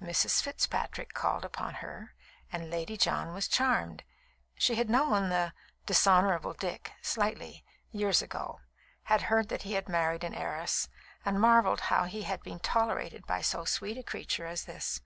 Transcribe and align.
Mrs. 0.00 0.40
Fitzpatrick 0.40 1.12
called 1.12 1.44
upon 1.44 1.74
her, 1.82 2.14
and 2.52 2.70
Lady 2.70 2.96
John 2.96 3.34
was 3.34 3.48
charmed. 3.48 4.04
She 4.54 4.76
had 4.76 4.88
known 4.88 5.28
the 5.28 5.54
"Dishonourable 5.86 6.52
Dick" 6.54 6.92
slightly, 7.02 7.64
years 7.90 8.22
ago, 8.22 8.60
had 9.10 9.22
heard 9.22 9.48
that 9.48 9.62
he 9.62 9.72
had 9.72 9.88
married 9.88 10.22
an 10.22 10.34
heiress, 10.36 10.88
and 11.24 11.40
marvelled 11.40 11.80
now 11.90 12.02
that 12.04 12.10
he 12.10 12.22
had 12.22 12.44
been 12.44 12.60
tolerated 12.60 13.26
by 13.26 13.40
so 13.40 13.64
sweet 13.64 13.98
a 13.98 14.04
creature 14.04 14.46
as 14.46 14.66
this. 14.66 15.00